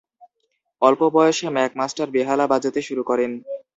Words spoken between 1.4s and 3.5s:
McMaster বেহালা বাজাতে শুরু করেন।